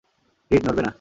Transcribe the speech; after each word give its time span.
Read, 0.51 0.61
নড়বে 0.65 0.81
না! 0.81 0.89